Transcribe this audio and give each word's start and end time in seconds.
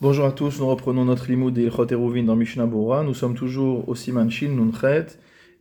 Bonjour 0.00 0.26
à 0.26 0.30
tous, 0.30 0.60
nous 0.60 0.68
reprenons 0.68 1.04
notre 1.04 1.26
limoud 1.26 1.52
d'Ilchot 1.52 1.92
Eruvin 1.92 2.22
dans 2.22 2.36
Mishnah. 2.36 2.66
Nous 2.66 3.14
sommes 3.14 3.34
toujours 3.34 3.88
au 3.88 3.96
Siman 3.96 4.30
Shin 4.30 4.50
Nunchet 4.50 5.06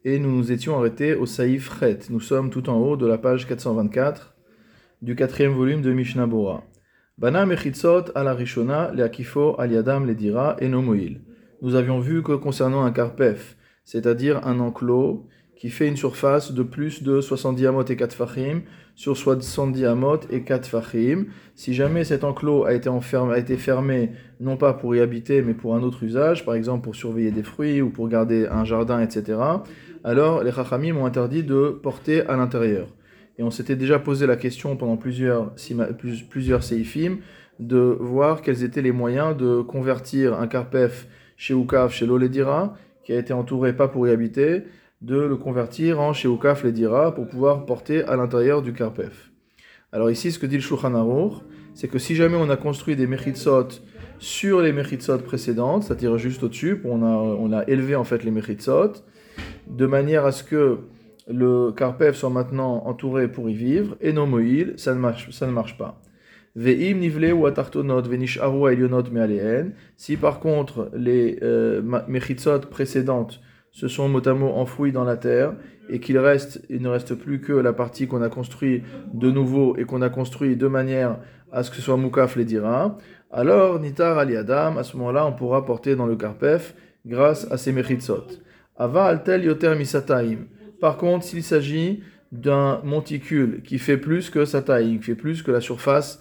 et 0.06 0.20
nous 0.20 0.30
nous 0.30 0.52
étions 0.52 0.78
arrêtés 0.78 1.16
au 1.16 1.26
Saïf 1.26 1.80
Chet. 1.80 2.02
Nous 2.12 2.20
sommes 2.20 2.52
tout 2.52 2.70
en 2.70 2.78
haut 2.78 2.98
de 2.98 3.08
la 3.08 3.18
page 3.18 3.48
424 3.48 4.36
du 5.02 5.16
quatrième 5.16 5.54
volume 5.54 5.82
de 5.82 5.92
Mishnah 5.92 6.28
Bora. 6.28 6.64
Bana 7.18 7.48
Mechitzot 7.48 8.12
ala 8.14 8.36
Rishona, 8.36 8.92
le 8.92 9.02
Akifo 9.02 9.60
al 9.60 9.72
Yadam 9.72 10.06
le 10.06 10.14
Dira 10.14 10.56
et. 10.60 10.70
Nous 10.70 11.74
avions 11.74 12.00
vu 12.00 12.22
que 12.22 12.34
concernant 12.34 12.84
un 12.84 12.92
karpef, 12.92 13.58
c'est-à-dire 13.86 14.46
un 14.46 14.60
enclos 14.60 15.26
qui 15.58 15.70
fait 15.70 15.88
une 15.88 15.98
surface 15.98 16.52
de 16.52 16.64
plus 16.64 17.04
de 17.04 17.20
70 17.20 17.66
amot 17.66 17.84
et 17.84 17.96
4 17.96 18.14
fachim 18.14 18.62
sur 18.96 19.18
70 19.18 19.86
amot 19.86 20.20
et 20.30 20.44
4 20.44 20.68
fachim. 20.68 21.26
Si 21.56 21.74
jamais 21.74 22.04
cet 22.04 22.24
enclos 22.24 22.66
a 22.66 22.74
été, 22.74 22.90
enfermé, 22.90 23.34
a 23.34 23.38
été 23.40 23.58
fermé, 23.58 24.12
non 24.40 24.58
pas 24.58 24.74
pour 24.74 24.96
y 24.96 25.00
habiter, 25.00 25.42
mais 25.42 25.54
pour 25.54 25.76
un 25.76 25.82
autre 25.82 26.04
usage, 26.04 26.46
par 26.46 26.56
exemple 26.56 26.84
pour 26.84 26.96
surveiller 26.96 27.32
des 27.32 27.44
fruits 27.44 27.82
ou 27.82 27.90
pour 27.90 28.08
garder 28.08 28.48
un 28.48 28.66
jardin, 28.66 29.02
etc., 29.02 29.40
alors 30.04 30.44
les 30.44 30.52
chachamim 30.52 30.96
ont 30.96 31.06
interdit 31.06 31.44
de 31.44 31.70
porter 31.82 32.22
à 32.28 32.38
l'intérieur. 32.38 32.88
Et 33.40 33.44
on 33.44 33.52
s'était 33.52 33.76
déjà 33.76 34.00
posé 34.00 34.26
la 34.26 34.36
question 34.36 34.76
pendant 34.76 34.98
plusieurs, 34.98 35.54
plusieurs 36.30 36.62
de 37.60 37.98
voir 38.00 38.42
quels 38.42 38.64
étaient 38.64 38.82
les 38.82 38.92
moyens 38.92 39.36
de 39.36 39.62
convertir 39.62 40.40
un 40.40 40.48
karpef 40.48 41.08
chez 41.36 41.54
Ukav, 41.54 41.92
chez 41.92 42.06
l'Oledira, 42.06 42.76
qui 43.04 43.14
a 43.14 43.18
été 43.18 43.34
entouré 43.34 43.74
pas 43.74 43.88
pour 43.88 44.08
y 44.08 44.12
habiter, 44.12 44.64
de 45.02 45.18
le 45.18 45.36
convertir 45.36 46.00
en 46.00 46.14
Sheukaf 46.14 46.64
Ledira 46.64 47.14
pour 47.14 47.28
pouvoir 47.28 47.66
porter 47.66 48.04
à 48.04 48.16
l'intérieur 48.16 48.62
du 48.62 48.74
Karpef. 48.74 49.32
Alors 49.92 50.10
ici, 50.10 50.32
ce 50.32 50.40
que 50.40 50.46
dit 50.46 50.56
le 50.56 50.62
Shulchan 50.62 50.96
Aruch, 50.96 51.34
c'est 51.74 51.88
que 51.88 52.00
si 52.00 52.16
jamais 52.16 52.38
on 52.38 52.50
a 52.50 52.58
construit 52.58 52.96
des 52.96 53.08
Mechitsot 53.08 53.68
sur 54.20 54.62
les 54.62 54.74
Mechitsot 54.74 55.20
précédentes, 55.20 55.84
c'est-à-dire 55.84 56.18
juste 56.18 56.42
au-dessus, 56.44 56.82
on 56.84 57.04
a, 57.04 57.08
on 57.08 57.52
a 57.54 57.64
élevé 57.68 57.96
en 57.96 58.04
fait 58.04 58.24
les 58.24 58.32
Mechitsot, 58.32 58.94
de 59.68 59.86
manière 59.86 60.26
à 60.26 60.32
ce 60.32 60.44
que 60.44 60.80
le 61.28 61.72
Karpef 61.72 62.16
soit 62.16 62.30
maintenant 62.30 62.84
entouré 62.86 63.28
pour 63.28 63.50
y 63.50 63.54
vivre, 63.54 63.96
et 64.02 64.14
non 64.14 64.26
moïl, 64.26 64.74
ça 64.78 64.94
ne 64.96 65.00
marche, 65.00 65.30
ça 65.32 65.46
ne 65.46 65.52
marche 65.52 65.78
pas. 65.78 66.02
Ve'im 66.56 66.98
nivle 66.98 67.34
ou 67.34 67.46
atartonot 67.46 68.02
ve'nisharu 68.02 68.72
elionot 68.72 69.04
me'aleen. 69.12 69.74
Si 69.96 70.18
par 70.18 70.40
contre 70.40 70.90
les 70.96 71.38
euh, 71.44 71.84
précédentes 72.72 73.40
se 73.78 73.88
sont 73.88 74.10
mot 74.10 74.28
à 74.28 74.34
mot 74.34 74.48
enfouis 74.48 74.92
dans 74.92 75.04
la 75.04 75.18
terre 75.18 75.54
et 75.88 76.00
qu'il 76.00 76.18
reste, 76.18 76.66
il 76.68 76.82
ne 76.82 76.90
reste 76.90 77.14
plus 77.14 77.42
que 77.42 77.54
la 77.54 77.74
partie 77.74 78.08
qu'on 78.08 78.24
a 78.24 78.30
construit 78.30 78.82
de 79.14 79.30
nouveau 79.30 79.78
et 79.78 79.84
qu'on 79.84 80.02
a 80.02 80.10
construit 80.10 80.56
de 80.56 80.66
manière 80.66 81.20
à 81.52 81.62
ce 81.62 81.70
que 81.70 81.78
soit 81.78 81.96
Moukaf 81.96 82.38
les 82.38 82.44
dira, 82.44 82.98
alors 83.30 83.80
Nitar 83.80 84.18
Ali 84.18 84.36
Adam, 84.36 84.78
à 84.78 84.84
ce 84.84 84.98
moment-là, 84.98 85.28
on 85.28 85.32
pourra 85.32 85.64
porter 85.64 85.96
dans 85.96 86.08
le 86.08 86.16
Karpef 86.16 86.74
grâce 87.06 87.46
à 87.52 87.58
ces 87.58 87.72
Mechitsot. 87.72 88.26
Ava 88.78 89.06
altel 89.06 89.44
yoter 89.44 89.76
misataim. 89.76 90.48
Par 90.82 90.98
contre, 90.98 91.24
s'il 91.24 91.44
s'agit 91.44 92.02
d'un 92.32 92.82
monticule 92.84 93.62
qui 93.62 93.78
fait 93.78 93.98
plus 93.98 94.32
que 94.32 94.46
sa 94.46 94.64
taille, 94.64 94.98
qui 94.98 95.04
fait 95.04 95.16
plus 95.16 95.44
que 95.44 95.52
la 95.52 95.62
surface 95.62 96.20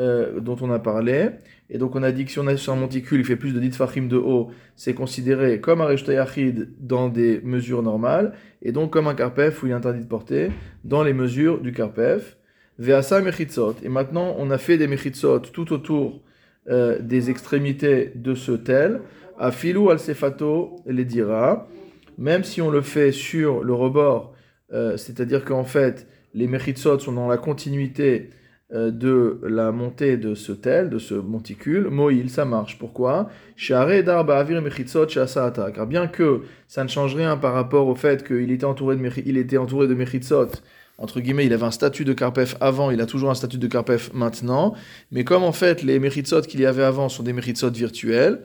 euh, 0.00 0.38
dont 0.38 0.56
on 0.60 0.70
a 0.70 0.78
parlé, 0.78 1.30
et 1.70 1.78
donc 1.78 1.94
on 1.94 2.02
a 2.02 2.10
dit 2.10 2.24
que 2.24 2.32
si 2.32 2.38
on 2.40 2.46
a 2.48 2.56
sur 2.56 2.72
un 2.72 2.76
monticule, 2.76 3.20
il 3.20 3.24
fait 3.24 3.36
plus 3.36 3.52
de 3.52 3.60
10 3.60 3.76
fachim 3.76 4.02
de 4.08 4.16
haut, 4.16 4.50
c'est 4.74 4.92
considéré 4.92 5.60
comme 5.60 5.80
un 5.80 5.86
rechtayachid 5.86 6.68
dans 6.80 7.08
des 7.08 7.40
mesures 7.44 7.82
normales, 7.82 8.32
et 8.60 8.72
donc 8.72 8.92
comme 8.92 9.06
un 9.06 9.14
karpef 9.14 9.62
où 9.62 9.66
il 9.66 9.70
est 9.70 9.74
interdit 9.74 10.00
de 10.00 10.08
porter 10.08 10.50
dans 10.84 11.04
les 11.04 11.12
mesures 11.12 11.60
du 11.60 11.72
karpef. 11.72 12.36
Veasa 12.78 13.20
mechitzot. 13.20 13.76
Et 13.84 13.88
maintenant 13.88 14.34
on 14.38 14.50
a 14.50 14.58
fait 14.58 14.78
des 14.78 14.88
mechitzot 14.88 15.40
tout 15.40 15.72
autour 15.72 16.22
euh, 16.68 16.98
des 16.98 17.30
extrémités 17.30 18.10
de 18.14 18.34
ce 18.34 18.52
tel. 18.52 19.02
A 19.38 19.52
filou 19.52 19.90
al 19.90 20.00
sefato 20.00 20.76
les 20.86 21.04
dira. 21.04 21.68
Même 22.18 22.42
si 22.42 22.60
on 22.60 22.70
le 22.70 22.80
fait 22.80 23.12
sur 23.12 23.62
le 23.62 23.72
rebord, 23.72 24.34
euh, 24.72 24.96
c'est-à-dire 24.96 25.44
qu'en 25.44 25.64
fait 25.64 26.08
les 26.34 26.46
mechitzot 26.46 26.98
sont 26.98 27.12
dans 27.12 27.28
la 27.28 27.38
continuité 27.38 28.30
de 28.72 29.40
la 29.42 29.72
montée 29.72 30.16
de 30.16 30.34
ce 30.34 30.52
tel, 30.52 30.90
de 30.90 30.98
ce 30.98 31.14
monticule, 31.14 31.88
Moïl, 31.88 32.30
ça 32.30 32.44
marche. 32.44 32.78
Pourquoi? 32.78 33.28
Car 33.66 33.86
bien 35.86 36.06
que 36.06 36.42
ça 36.68 36.84
ne 36.84 36.88
change 36.88 37.16
rien 37.16 37.36
par 37.36 37.52
rapport 37.52 37.88
au 37.88 37.94
fait 37.94 38.26
qu'il 38.26 38.52
était 38.52 38.64
entouré 38.64 38.96
de, 38.96 39.10
il 39.26 39.36
était 39.36 39.58
entouré 39.58 39.88
de 39.88 39.94
mechitzot, 39.94 40.50
entre 41.00 41.20
guillemets, 41.20 41.46
il 41.46 41.52
avait 41.54 41.64
un 41.64 41.70
statut 41.70 42.04
de 42.04 42.12
Karpef 42.12 42.56
avant, 42.60 42.90
il 42.90 43.00
a 43.00 43.06
toujours 43.06 43.30
un 43.30 43.34
statut 43.34 43.56
de 43.56 43.66
Karpef 43.66 44.12
maintenant, 44.12 44.74
mais 45.10 45.24
comme 45.24 45.42
en 45.42 45.52
fait 45.52 45.82
les 45.82 45.98
mechitzot 45.98 46.42
qu'il 46.42 46.60
y 46.60 46.66
avait 46.66 46.82
avant 46.82 47.08
sont 47.08 47.22
des 47.22 47.32
mechitzot 47.32 47.70
virtuels, 47.70 48.42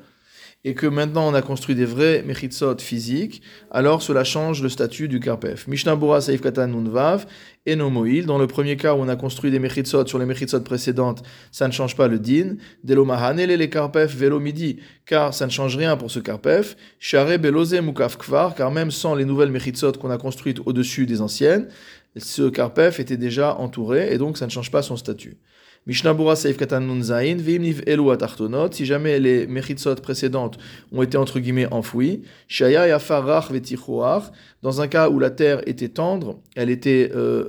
et 0.66 0.74
que 0.74 0.88
maintenant 0.88 1.30
on 1.30 1.34
a 1.36 1.44
construit 1.44 1.76
des 1.76 1.86
vrais 1.86 2.24
mechitsot 2.24 2.80
physiques, 2.80 3.44
alors 3.70 4.02
cela 4.02 4.24
change 4.24 4.64
le 4.64 4.68
statut 4.68 5.08
du 5.08 5.20
karpef. 5.20 5.68
Mishnah 5.68 5.96
Bura 5.96 6.22
Saif 6.22 6.42
Katan 6.42 6.68
Nunvav 6.68 7.28
et 7.68 7.76
Nomoil. 7.76 8.26
Dans 8.26 8.40
le 8.40 8.48
premier 8.48 8.76
cas 8.76 8.96
où 8.96 8.98
on 8.98 9.08
a 9.08 9.16
construit 9.16 9.52
des 9.52 9.60
mechitsot 9.60 10.08
sur 10.08 10.18
les 10.18 10.26
mechitsot 10.26 10.62
précédentes, 10.62 11.22
ça 11.52 11.68
ne 11.68 11.72
change 11.72 11.96
pas 11.96 12.08
le 12.08 12.18
din. 12.18 12.56
Delomahanele 12.84 13.56
les 13.56 13.70
karpef 13.70 14.16
velo 14.16 14.40
midi, 14.40 14.80
car 15.06 15.36
ça 15.36 15.46
ne 15.46 15.52
change 15.52 15.78
rien 15.78 15.98
pour 15.98 16.10
ce 16.10 16.20
karpef. 16.20 16.76
Share 17.00 17.38
beloze 17.38 17.76
mukaf 17.76 18.18
kvar, 18.18 18.56
car 18.56 18.72
même 18.72 18.90
sans 18.90 19.14
les 19.14 19.26
nouvelles 19.26 19.52
mechitsot 19.52 19.94
qu'on 19.94 20.10
a 20.10 20.18
construites 20.18 20.62
au-dessus 20.66 21.06
des 21.06 21.22
anciennes, 21.22 21.68
ce 22.18 22.50
karpef 22.50 23.00
était 23.00 23.18
déjà 23.18 23.56
entouré 23.56 24.12
et 24.12 24.18
donc 24.18 24.40
ça 24.40 24.48
ne 24.48 24.52
change 24.52 24.72
pas 24.72 24.82
son 24.82 24.98
statut. 24.98 25.38
Mishnabura 25.88 26.36
Saif 26.36 26.58
Katan 26.58 26.82
Nunzain, 26.82 27.36
Vimniv 27.38 27.84
Elu 27.86 28.10
Atartonot, 28.10 28.72
si 28.72 28.88
jamais 28.88 29.20
les 29.20 29.46
Mechitsot 29.46 29.96
précédentes 29.96 30.58
ont 30.92 31.04
été 31.04 31.16
entre 31.16 31.40
guillemets 31.40 31.72
enfouies, 31.72 32.24
Shaya 32.48 32.88
Yafarach 32.88 33.52
Vetichuach, 33.52 34.24
dans 34.64 34.82
un 34.82 34.88
cas 34.88 35.10
où 35.10 35.20
la 35.20 35.30
terre 35.30 35.62
était 35.68 35.90
tendre, 35.90 36.40
elle 36.56 36.72
était 36.72 37.12
euh, 37.14 37.44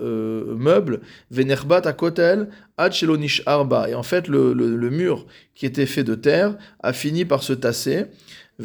euh, 0.51 0.55
meuble, 0.55 1.01
Venerbat 1.31 1.81
Akotel, 1.87 2.51
Achelonish 2.77 3.43
Arba, 3.47 3.89
et 3.89 3.95
en 3.95 4.03
fait 4.03 4.29
le, 4.29 4.53
le, 4.53 4.77
le, 4.77 4.91
mur 4.91 5.25
qui 5.55 5.65
était 5.65 5.87
fait 5.87 6.05
de 6.05 6.15
terre 6.15 6.57
a 6.83 6.93
fini 6.93 7.25
par 7.25 7.43
se 7.43 7.55
tasser. 7.55 8.05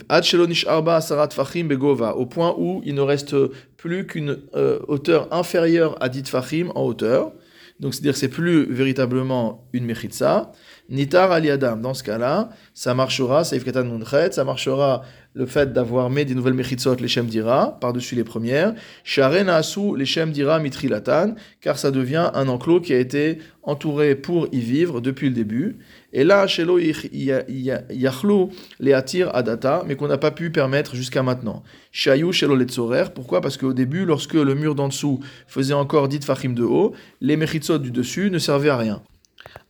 Achelonish 0.10 0.68
Arba 0.68 1.00
Sarat 1.00 1.30
Fachim 1.30 1.64
Begova, 1.64 2.18
au 2.18 2.26
point 2.26 2.54
où 2.58 2.82
il 2.84 2.94
ne 2.94 3.02
reste 3.02 3.38
plus 3.78 4.06
qu'une 4.06 4.38
euh, 4.54 4.80
hauteur 4.90 5.34
inférieure 5.34 5.96
à 6.02 6.10
dit 6.10 6.24
Fachim 6.26 6.72
en 6.76 6.84
hauteur. 6.84 7.32
Donc, 7.82 7.96
c'est-à-dire 7.96 8.14
que 8.14 8.20
c'est 8.20 8.30
plus 8.30 8.72
véritablement 8.72 9.68
une 9.74 9.86
mechitza. 9.86 10.52
Nitar 10.90 11.32
aliadam, 11.32 11.82
dans 11.82 11.96
ce 11.96 12.04
cas-là, 12.04 12.50
ça 12.76 12.94
marchera, 12.94 13.44
ça 13.44 14.44
marchera 14.44 15.02
le 15.34 15.46
fait 15.48 15.74
d'avoir 15.74 16.10
mis 16.10 16.24
des 16.24 16.36
nouvelles 16.36 16.54
mechitzot, 16.54 16.96
les 16.96 17.08
shem 17.08 17.26
dira, 17.26 17.80
par-dessus 17.80 18.16
les 18.16 18.24
premières. 18.24 18.76
Sharen 19.04 19.50
asu, 19.50 19.98
les 19.98 20.06
shem 20.06 20.32
dira 20.32 20.60
mitrilatan, 20.60 21.36
car 21.60 21.80
ça 21.80 21.90
devient 21.90 22.30
un 22.34 22.48
enclos 22.50 22.82
qui 22.82 22.94
a 22.94 23.00
été 23.00 23.40
entouré 23.64 24.16
pour 24.16 24.48
y 24.52 24.60
vivre 24.60 25.02
depuis 25.02 25.30
le 25.30 25.36
début. 25.36 25.78
Et 26.14 26.24
là, 26.24 26.48
shelo 26.48 26.78
yachlu 26.80 28.48
les 28.80 28.94
attir 28.94 29.34
adata, 29.34 29.84
mais 29.88 29.96
qu'on 29.96 30.08
n'a 30.08 30.18
pas 30.18 30.32
pu 30.32 30.52
permettre 30.52 30.96
jusqu'à 30.96 31.24
maintenant. 31.24 31.64
Shayu 31.92 32.32
shelo 32.32 32.56
letzorer, 32.56 33.06
pourquoi? 33.14 33.42
Parce 33.42 33.58
qu'au 33.58 33.74
début, 33.74 34.06
lorsque 34.06 34.34
le 34.34 34.56
mur 34.56 34.76
d'en 34.76 34.88
dessous 34.88 35.20
faisait 35.48 35.74
encore 35.74 36.08
dit 36.08 36.20
fachim 36.20 36.54
de 36.54 36.64
haut, 36.64 36.94
les 37.22 37.38
mechitzot 37.38 37.78
du 37.78 37.92
dessus 37.92 38.30
ne 38.30 38.40
servaient 38.40 38.70
à 38.70 38.78
rien. 38.78 39.02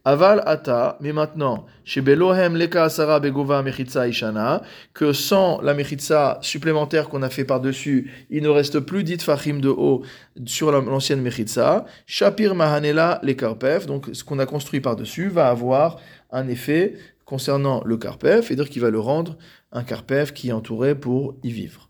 Aval 0.03 0.41
ata, 0.47 0.97
mais 0.99 1.13
maintenant, 1.13 1.67
chez 1.83 2.01
Belohem 2.01 2.55
leka 2.55 2.85
asara 2.85 3.19
begova 3.19 3.61
mechitza 3.61 4.07
ishana, 4.07 4.63
que 4.95 5.13
sans 5.13 5.61
la 5.61 5.75
mechitza 5.75 6.39
supplémentaire 6.41 7.07
qu'on 7.07 7.21
a 7.21 7.29
fait 7.29 7.45
par-dessus, 7.45 8.11
il 8.31 8.41
ne 8.41 8.49
reste 8.49 8.79
plus 8.79 9.03
dit 9.03 9.19
fachim 9.19 9.59
de 9.59 9.69
haut 9.69 10.03
sur 10.45 10.71
l'ancienne 10.71 11.21
mechitza. 11.21 11.85
Shapir 12.07 12.55
mahanela 12.55 13.19
les 13.21 13.35
karpef, 13.35 13.85
donc 13.85 14.09
ce 14.13 14.23
qu'on 14.23 14.39
a 14.39 14.47
construit 14.47 14.81
par-dessus 14.81 15.29
va 15.29 15.49
avoir 15.49 15.99
un 16.31 16.47
effet 16.47 16.95
concernant 17.25 17.83
le 17.85 17.97
karpef, 17.97 18.49
et 18.49 18.55
dire 18.55 18.69
qu'il 18.69 18.81
va 18.81 18.89
le 18.89 18.99
rendre 18.99 19.37
un 19.71 19.83
karpef 19.83 20.33
qui 20.33 20.49
est 20.49 20.53
entouré 20.53 20.95
pour 20.95 21.35
y 21.43 21.51
vivre. 21.51 21.89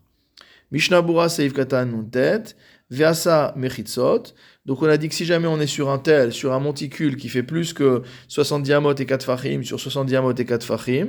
Mishnabura 0.70 1.28
seif 1.28 1.52
katan 1.52 1.86
nuntet, 1.86 2.56
Vyasa 2.92 3.54
Mechitzot. 3.56 4.34
Donc 4.66 4.82
on 4.82 4.86
a 4.86 4.98
dit 4.98 5.08
que 5.08 5.14
si 5.14 5.24
jamais 5.24 5.48
on 5.48 5.58
est 5.60 5.66
sur 5.66 5.88
un 5.88 5.98
tel, 5.98 6.30
sur 6.30 6.52
un 6.52 6.60
monticule 6.60 7.16
qui 7.16 7.30
fait 7.30 7.42
plus 7.42 7.72
que 7.72 8.02
70 8.28 8.70
amot 8.72 8.94
et 8.94 9.06
4 9.06 9.24
fachim 9.24 9.62
sur 9.62 9.80
70 9.80 10.14
amot 10.14 10.34
et 10.34 10.44
4 10.44 10.62
fachim, 10.62 11.08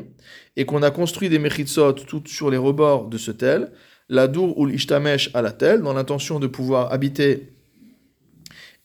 et 0.56 0.66
qu'on 0.66 0.82
a 0.82 0.92
construit 0.92 1.28
des 1.28 1.40
Mechitzot 1.40 1.94
tout 1.94 2.24
sur 2.26 2.50
les 2.50 2.58
rebords 2.58 3.10
de 3.10 3.18
ce 3.18 3.32
tel, 3.32 3.72
la 4.08 4.28
dour 4.28 4.58
ou 4.58 4.66
l'ishtamesh 4.66 5.30
à 5.34 5.42
la 5.42 5.52
tel, 5.52 5.82
dans 5.82 5.94
l'intention 5.94 6.40
de 6.40 6.48
pouvoir 6.48 6.94
habiter 6.94 7.54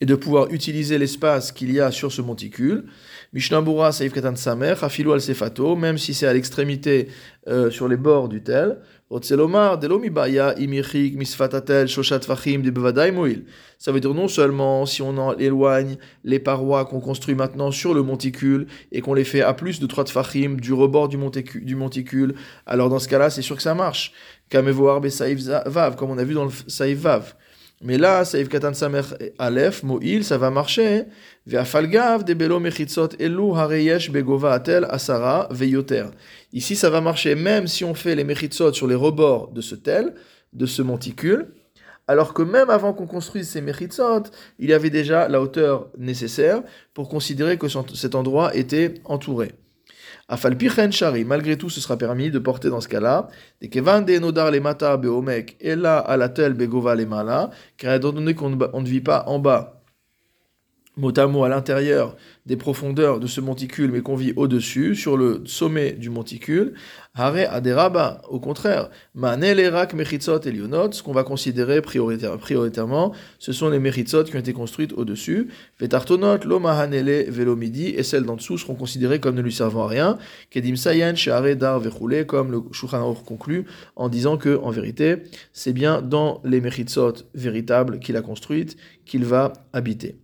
et 0.01 0.07
de 0.07 0.15
pouvoir 0.15 0.53
utiliser 0.53 0.97
l'espace 0.97 1.51
qu'il 1.51 1.73
y 1.73 1.81
a 1.81 1.91
sur 1.91 2.13
ce 2.13 2.23
monticule. 2.23 2.85
Mishnabura 3.33 3.91
Saif 3.93 4.13
Katan 4.13 4.37
Samer, 4.37 4.75
Afilou 4.81 5.13
al 5.13 5.21
Sefato, 5.21 5.75
même 5.75 5.99
si 5.99 6.15
c'est 6.15 6.27
à 6.27 6.33
l'extrémité 6.33 7.09
euh, 7.49 7.71
sur 7.71 7.89
les 7.89 7.97
bords 7.97 8.29
du 8.29 8.43
tel. 8.43 8.79
Otselomar, 9.11 9.79
Delomibaya, 9.79 10.55
Imichik, 10.59 11.17
Misfatatel, 11.17 11.89
Shoshat 11.89 12.21
Fachim, 12.21 12.61
de 12.61 13.11
Moil. 13.11 13.45
Ça 13.79 13.91
veut 13.91 14.01
dire 14.01 14.13
non 14.13 14.29
seulement 14.29 14.85
si 14.87 15.01
on 15.03 15.37
éloigne 15.39 15.97
les 16.25 16.39
parois 16.39 16.85
qu'on 16.85 17.01
construit 17.01 17.35
maintenant 17.35 17.71
sur 17.71 17.95
le 17.95 18.03
monticule 18.03 18.67
et 18.93 19.01
qu'on 19.01 19.15
les 19.15 19.25
fait 19.25 19.41
à 19.41 19.55
plus 19.55 19.81
de 19.81 19.87
3 19.87 20.05
Tfachim 20.05 20.57
du 20.57 20.75
rebord 20.75 21.09
du, 21.09 21.17
monticule, 21.17 22.35
alors 22.67 22.91
dans 22.91 22.99
ce 22.99 23.09
cas-là, 23.09 23.31
c'est 23.31 23.43
sûr 23.43 23.57
que 23.57 23.63
ça 23.63 23.75
marche. 23.75 24.13
Kamevoar 24.51 25.01
Be 25.01 25.09
Vav, 25.67 25.97
comme 25.97 26.11
on 26.11 26.19
a 26.19 26.25
vu 26.25 26.35
dans 26.35 26.45
le 26.45 26.53
Saif 26.67 26.99
Vav. 26.99 27.35
Mais 27.81 27.97
là, 27.97 28.25
Saïf 28.25 28.49
Katan 28.49 28.75
Samer 28.75 29.03
Aleph, 29.39 29.85
Mo'il, 29.85 30.25
ça 30.25 30.37
va 30.37 30.51
marcher. 30.51 31.05
Ve'afalgav 31.47 32.25
de 32.25 32.35
belo 32.35 32.59
mechitzot 32.59 33.11
elu 33.21 33.55
hareyesh 33.55 34.11
begova 34.11 34.53
atel 34.53 34.85
asara 34.91 35.47
veyoter. 35.53 36.07
Ici, 36.53 36.75
ça 36.75 36.91
va 36.91 37.01
marcher 37.01 37.37
même 37.37 37.69
si 37.69 37.85
on 37.85 37.95
fait 37.95 38.17
les 38.17 38.25
mechitzot 38.25 38.73
sur 38.73 38.89
les 38.89 38.97
rebords 38.97 39.53
de 39.53 39.61
ce 39.61 39.77
tel, 39.77 40.15
de 40.53 40.67
ce 40.67 40.83
monticule. 40.83 41.55
Alors 42.09 42.35
que 42.35 42.43
même 42.43 42.69
avant 42.69 42.93
qu'on 42.93 43.07
construise 43.07 43.49
ces 43.49 43.61
mechitzot, 43.61 44.25
il 44.59 44.71
y 44.71 44.73
avait 44.73 44.91
déjà 44.91 45.29
la 45.29 45.41
hauteur 45.41 45.89
nécessaire 45.97 46.63
pour 46.95 47.09
considérer 47.09 47.59
que 47.59 47.69
cet 47.95 48.17
endroit 48.17 48.57
était 48.57 48.95
entouré. 49.05 49.53
Afalpichen 50.31 50.93
shari, 50.93 51.25
malgré 51.25 51.57
tout, 51.57 51.71
ce 51.71 51.81
sera 51.81 51.97
permis 51.97 52.31
de 52.31 52.39
porter 52.39 52.69
dans 52.69 52.83
ce 52.83 52.89
cas-là. 52.89 53.29
Des 53.63 53.71
kevande 53.71 54.11
nodar 54.11 54.51
le 54.51 54.61
mata 54.61 54.95
beomek 54.99 55.57
la 55.63 56.29
tel 56.29 56.53
begova 56.53 56.95
le 56.95 57.07
mala, 57.07 57.49
car 57.79 57.95
étant 57.95 58.13
donné 58.13 58.35
qu'on 58.35 58.51
ne 58.51 58.89
vit 58.89 59.01
pas 59.01 59.25
en 59.27 59.39
bas 59.39 59.78
mot 60.99 61.17
à 61.17 61.27
mot 61.27 61.45
à 61.45 61.49
l'intérieur 61.49 62.17
des 62.45 62.57
profondeurs 62.57 63.21
de 63.21 63.27
ce 63.27 63.41
monticule, 63.41 63.93
mais 63.93 64.01
qu'on 64.01 64.17
vit 64.17 64.33
au-dessus, 64.37 64.97
sur 64.97 65.17
le 65.17 65.43
sommet 65.45 65.93
du 65.93 66.11
monticule, 66.11 66.75
hare 67.15 67.53
aderaba, 67.53 68.23
au 68.31 68.41
contraire, 68.41 68.91
manelerak 69.15 69.95
mechitzot 69.95 70.41
elionot, 70.41 70.93
ce 70.93 71.03
qu'on 71.03 71.13
va 71.13 71.25
considérer 71.25 71.83
prioritairement, 71.83 73.13
ce 73.39 73.53
sont 73.53 73.69
les 73.69 73.79
mechitzot 73.79 74.25
qui 74.25 74.37
ont 74.37 74.41
été 74.41 74.53
construites 74.53 74.93
au-dessus, 74.95 75.49
vetartonot, 75.79 76.39
lomahanele 76.45 77.31
velomidi, 77.31 77.89
et 77.89 78.03
celles 78.03 78.25
d'en 78.25 78.37
dessous 78.37 78.59
seront 78.59 78.75
considérées 78.75 79.21
comme 79.21 79.35
ne 79.35 79.43
lui 79.43 79.53
servant 79.53 79.85
à 79.85 79.89
rien, 79.89 80.19
kedim 80.51 80.77
sayen, 80.77 81.15
share 81.15 81.55
dar 81.55 81.79
vechule, 81.79 82.25
comme 82.27 82.51
le 82.51 82.63
Shulchan 82.73 83.15
conclut, 83.15 83.67
en 83.95 84.09
disant 84.09 84.37
que, 84.37 84.59
en 84.63 84.71
vérité, 84.71 85.17
c'est 85.53 85.75
bien 85.75 86.03
dans 86.03 86.41
les 86.45 86.61
mechitzot 86.61 87.15
véritables 87.35 87.99
qu'il 88.01 88.17
a 88.17 88.23
construites 88.23 88.77
qu'il 89.05 89.25
va 89.25 89.53
habiter. 89.73 90.17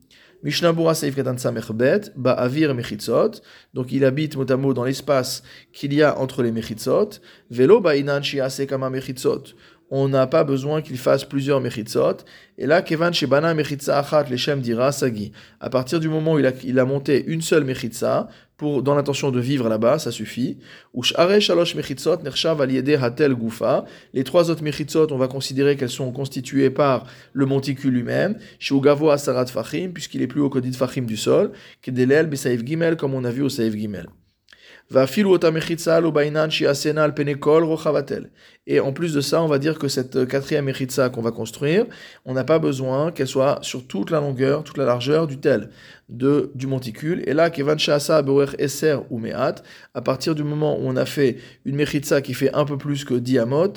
Mishnabura 0.44 0.94
Seif 0.94 1.17
Katan 1.17 1.38
Samerbet, 1.38 2.12
Ba'avir 2.17 2.75
Mechitzot. 2.75 3.41
Donc 3.73 3.91
il 3.93 4.05
habite 4.05 4.37
mot 4.37 4.75
dans 4.75 4.85
l'espace 4.85 5.43
qu'il 5.73 5.94
y 5.94 6.02
a 6.02 6.19
entre 6.19 6.43
les 6.43 6.52
Mechitzot. 6.52 7.19
Velo 7.50 7.81
Ba'inan 7.81 8.23
Shiase 8.23 8.67
Kama 8.67 8.91
Mechitzot 8.91 9.55
on 9.90 10.08
n'a 10.08 10.26
pas 10.26 10.44
besoin 10.44 10.82
qu'il 10.82 10.98
fasse 10.98 11.25
plusieurs 11.25 11.60
mechitzot. 11.60 12.19
Et 12.58 12.66
là, 12.66 12.82
Kevan 12.82 13.12
Shebana 13.12 13.54
mechitza 13.54 13.98
achat 13.98 14.25
leshem 14.25 14.60
dira 14.60 14.92
sagi. 14.92 15.32
À 15.60 15.70
partir 15.70 16.00
du 16.00 16.08
moment 16.08 16.34
où 16.34 16.38
il 16.38 16.78
a, 16.78 16.84
monté 16.84 17.25
une 17.26 17.42
seule 17.42 17.64
mechitza, 17.64 18.28
pour, 18.56 18.82
dans 18.82 18.94
l'intention 18.94 19.31
de 19.31 19.40
vivre 19.40 19.69
là-bas, 19.69 19.98
ça 19.98 20.10
suffit. 20.10 20.58
Shalosh 21.02 21.75
mechitzot 21.75 22.22
nershav 22.22 22.60
hatel 22.60 23.34
gufa. 23.34 23.84
Les 24.14 24.25
trois 24.25 24.50
autres 24.50 24.62
mechitzot, 24.62 25.12
on 25.12 25.19
va 25.19 25.28
considérer 25.28 25.76
qu'elles 25.76 25.90
sont 25.90 26.12
constituées 26.12 26.70
par 26.70 27.06
le 27.32 27.46
monticule 27.46 27.92
lui-même. 27.92 28.38
Shugavo 28.58 29.10
asarat 29.10 29.46
fachim, 29.46 29.90
puisqu'il 29.92 30.22
est 30.22 30.26
plus 30.26 30.40
haut 30.40 30.50
que 30.50 30.60
dit 30.60 30.72
fachim 30.72 31.02
du 31.02 31.16
sol. 31.16 31.52
Kedelel 31.82 32.26
besaif 32.26 32.64
gimel, 32.64 32.96
comme 32.96 33.14
on 33.14 33.25
a 33.25 33.30
vu 33.30 33.42
au 33.42 33.48
saif 33.48 33.75
gimel. 33.75 34.06
Et 38.66 38.81
en 38.81 38.92
plus 38.92 39.14
de 39.14 39.20
ça, 39.20 39.42
on 39.42 39.46
va 39.46 39.58
dire 39.58 39.78
que 39.78 39.88
cette 39.88 40.28
quatrième 40.28 40.66
mechitza 40.66 41.08
qu'on 41.08 41.22
va 41.22 41.31
construire, 41.31 41.86
on 42.25 42.34
n'a 42.34 42.44
pas 42.44 42.58
besoin 42.58 43.10
qu'elle 43.10 43.26
soit 43.26 43.58
sur 43.62 43.86
toute 43.86 44.10
la 44.10 44.20
longueur, 44.20 44.62
toute 44.62 44.76
la 44.76 44.84
largeur 44.84 45.26
du 45.26 45.38
tel, 45.38 45.70
de, 46.08 46.50
du 46.54 46.66
monticule. 46.66 47.22
Et 47.26 47.32
là, 47.32 47.50
Kevan 47.50 47.76
Eser 47.78 48.96
ou 49.10 49.19
Meat, 49.19 49.62
à 49.94 50.02
partir 50.02 50.34
du 50.34 50.44
moment 50.44 50.78
où 50.78 50.82
on 50.84 50.96
a 50.96 51.06
fait 51.06 51.38
une 51.64 51.76
mechitza 51.76 52.20
qui 52.20 52.34
fait 52.34 52.52
un 52.54 52.64
peu 52.64 52.76
plus 52.76 53.04
que 53.04 53.14
diamot, 53.14 53.72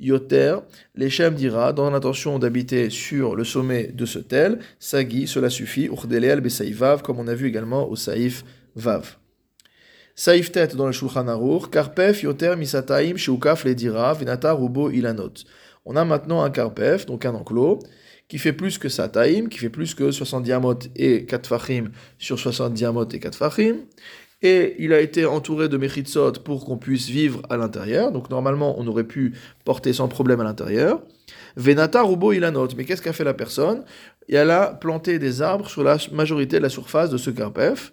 Yoter, 0.00 0.56
l'Echem 0.94 1.34
dira, 1.34 1.72
dans 1.72 1.90
l'intention 1.90 2.38
d'habiter 2.38 2.90
sur 2.90 3.36
le 3.36 3.44
sommet 3.44 3.88
de 3.88 4.06
ce 4.06 4.18
tel, 4.18 4.58
Sagi, 4.78 5.26
cela 5.26 5.50
suffit, 5.50 5.86
Urdeleel 5.86 6.42
Vav, 6.72 7.02
comme 7.02 7.18
on 7.18 7.28
a 7.28 7.34
vu 7.34 7.48
également 7.48 7.88
au 7.88 7.96
Saïf 7.96 8.44
Vav. 8.76 9.16
Saif 10.16 10.52
tête 10.52 10.76
dans 10.76 10.86
le 10.86 10.92
Shulchan 10.92 11.26
Aruch, 11.26 11.70
Karpef 11.70 12.22
yoter 12.22 12.54
misataim 12.56 13.16
sheukaf 13.16 13.64
ledira 13.64 14.14
venata 14.14 14.52
rubo 14.52 14.88
ilanot. 14.88 15.42
On 15.84 15.96
a 15.96 16.04
maintenant 16.04 16.44
un 16.44 16.50
Karpef, 16.50 17.04
donc 17.04 17.24
un 17.24 17.34
enclos, 17.34 17.80
qui 18.28 18.38
fait 18.38 18.52
plus 18.52 18.78
que 18.78 18.88
Sataim, 18.88 19.48
qui 19.48 19.58
fait 19.58 19.70
plus 19.70 19.92
que 19.92 20.12
60 20.12 20.44
diamot 20.44 20.78
et 20.94 21.24
4 21.26 21.48
fachim 21.48 21.90
sur 22.18 22.38
60 22.38 22.74
diamot 22.74 23.08
et 23.08 23.18
4 23.18 23.36
fachim. 23.36 23.78
Et 24.40 24.76
il 24.78 24.92
a 24.92 25.00
été 25.00 25.26
entouré 25.26 25.68
de 25.68 25.76
mechitzot 25.76 26.34
pour 26.44 26.64
qu'on 26.64 26.78
puisse 26.78 27.08
vivre 27.08 27.42
à 27.50 27.56
l'intérieur. 27.56 28.12
Donc 28.12 28.30
normalement, 28.30 28.78
on 28.78 28.86
aurait 28.86 29.04
pu 29.04 29.32
porter 29.64 29.92
sans 29.92 30.06
problème 30.06 30.40
à 30.40 30.44
l'intérieur. 30.44 31.02
Venata 31.56 32.02
rubo 32.02 32.32
ilanot. 32.32 32.68
Mais 32.76 32.84
qu'est-ce 32.84 33.02
qu'a 33.02 33.12
fait 33.12 33.24
la 33.24 33.34
personne? 33.34 33.84
Elle 34.28 34.52
a 34.52 34.74
planté 34.74 35.18
des 35.18 35.42
arbres 35.42 35.68
sur 35.68 35.82
la 35.82 35.96
majorité 36.12 36.58
de 36.58 36.62
la 36.62 36.68
surface 36.68 37.10
de 37.10 37.16
ce 37.16 37.30
Karpef 37.30 37.92